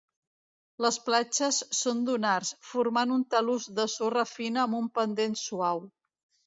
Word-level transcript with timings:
Les 0.85 0.95
platges 1.09 1.59
són 1.81 2.01
dunars, 2.09 2.53
formant 2.71 3.15
un 3.19 3.23
talús 3.37 3.71
de 3.81 3.89
sorra 3.99 4.27
fina 4.35 4.67
amb 4.67 4.81
un 4.83 4.93
pendent 4.99 5.43
suau. 5.49 5.89